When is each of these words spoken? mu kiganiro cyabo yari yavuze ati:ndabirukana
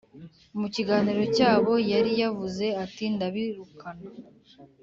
mu 0.59 0.67
kiganiro 0.75 1.23
cyabo 1.35 1.71
yari 1.91 2.11
yavuze 2.21 2.65
ati:ndabirukana 2.83 4.07